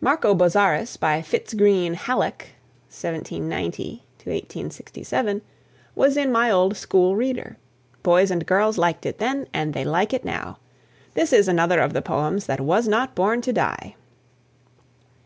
"Marco 0.00 0.34
Bozzaris," 0.34 0.96
by 0.96 1.20
Fitz 1.20 1.52
Greene 1.52 1.92
Halleck 1.92 2.54
(1790 2.88 4.06
1867), 4.24 5.42
was 5.94 6.16
in 6.16 6.32
my 6.32 6.50
old 6.50 6.78
school 6.78 7.14
reader. 7.14 7.58
Boys 8.02 8.30
and 8.30 8.46
girls 8.46 8.78
liked 8.78 9.04
it 9.04 9.18
then 9.18 9.46
and 9.52 9.74
they 9.74 9.84
like 9.84 10.14
it 10.14 10.24
now. 10.24 10.56
This 11.12 11.30
is 11.30 11.46
another 11.46 11.80
of 11.80 11.92
the 11.92 12.00
poems 12.00 12.46
that 12.46 12.62
was 12.62 12.88
not 12.88 13.14
born 13.14 13.42
to 13.42 13.52
die. 13.52 13.96